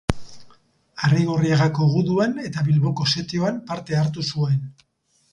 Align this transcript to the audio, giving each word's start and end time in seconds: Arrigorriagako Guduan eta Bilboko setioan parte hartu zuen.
Arrigorriagako 1.07 1.85
Guduan 1.91 2.33
eta 2.47 2.63
Bilboko 2.69 3.05
setioan 3.17 3.59
parte 3.69 3.99
hartu 3.99 4.25
zuen. 4.37 4.65